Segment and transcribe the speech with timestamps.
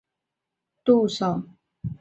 [0.03, 1.57] 鱼干女嫁唐御侮校尉杜守。